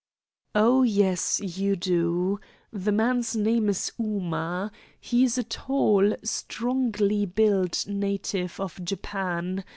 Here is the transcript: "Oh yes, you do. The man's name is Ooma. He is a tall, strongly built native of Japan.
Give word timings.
"Oh 0.55 0.81
yes, 0.81 1.39
you 1.41 1.75
do. 1.75 2.39
The 2.73 2.91
man's 2.91 3.35
name 3.35 3.69
is 3.69 3.91
Ooma. 4.01 4.71
He 4.99 5.23
is 5.23 5.37
a 5.37 5.43
tall, 5.43 6.15
strongly 6.23 7.27
built 7.27 7.85
native 7.85 8.59
of 8.59 8.83
Japan. 8.83 9.63